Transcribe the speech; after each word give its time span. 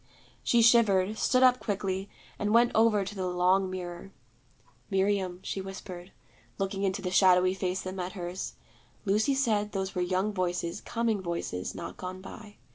She 0.43 0.63
shivered, 0.63 1.19
stood 1.19 1.43
up 1.43 1.59
quickly, 1.59 2.09
and 2.39 2.55
went 2.55 2.71
over 2.73 3.05
to 3.05 3.13
the 3.13 3.27
long 3.27 3.69
mirror. 3.69 4.11
'Miriam,' 4.89 5.37
she 5.43 5.61
whispered, 5.61 6.11
looking 6.57 6.81
into 6.81 7.03
the 7.03 7.11
shadowy 7.11 7.53
face 7.53 7.81
that 7.83 7.93
met 7.93 8.13
hers, 8.13 8.55
'Lucy 9.05 9.35
said 9.35 9.73
those 9.73 9.93
were 9.93 10.01
young 10.01 10.33
voices, 10.33 10.81
coming 10.81 11.21
voices, 11.21 11.75
not 11.75 11.97
gone 11.97 12.19
by. 12.19 12.55